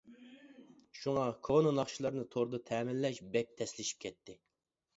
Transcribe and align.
شۇڭا 0.99 1.25
كونا 1.49 1.75
ناخشىلارنى 1.81 2.25
توردا 2.37 2.63
تەمىنلەش 2.73 3.23
بەك 3.37 3.55
تەسلىشىپ 3.63 4.05
كەتتى. 4.09 4.41